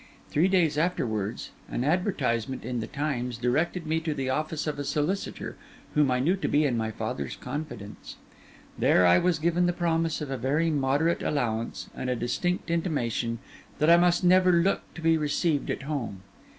Three 0.31 0.47
days 0.47 0.79
afterwards, 0.79 1.51
an 1.69 1.83
advertisement 1.83 2.65
in 2.65 2.79
the 2.79 2.87
Times 2.87 3.37
directed 3.37 3.85
me 3.85 3.99
to 3.99 4.15
the 4.15 4.31
office 4.31 4.65
of 4.65 4.79
a 4.79 4.83
solicitor 4.83 5.57
whom 5.93 6.09
I 6.09 6.19
knew 6.19 6.35
to 6.37 6.47
be 6.47 6.65
in 6.65 6.75
my 6.75 6.89
father's 6.89 7.35
confidence. 7.35 8.15
There 8.79 9.05
I 9.05 9.19
was 9.19 9.37
given 9.37 9.67
the 9.67 9.73
promise 9.73 10.19
of 10.19 10.31
a 10.31 10.37
very 10.37 10.71
moderate 10.71 11.21
allowance, 11.21 11.87
and 11.95 12.09
a 12.09 12.15
distinct 12.15 12.71
intimation 12.71 13.37
that 13.77 13.91
I 13.91 13.97
must 13.97 14.23
never 14.23 14.51
look 14.53 14.91
to 14.95 15.01
be 15.03 15.19
received 15.19 15.69
at 15.69 15.83
home. 15.83 16.23